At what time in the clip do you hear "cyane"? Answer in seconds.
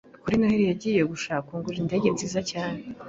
2.51-2.81